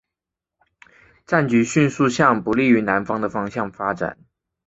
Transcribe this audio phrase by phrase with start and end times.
[1.27, 4.17] 战局迅速向不利于南方的方向发展。